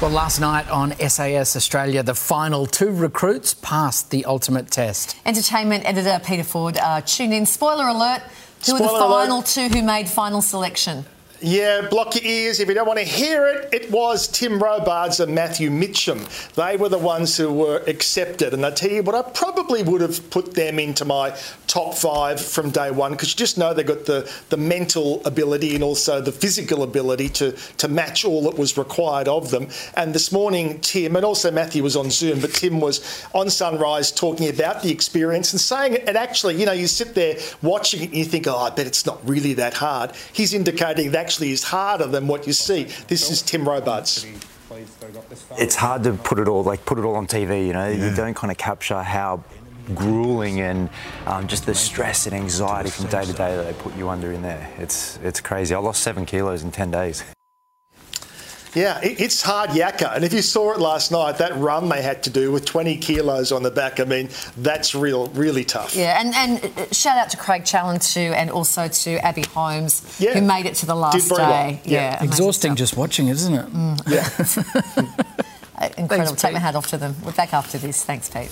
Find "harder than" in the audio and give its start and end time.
41.62-42.26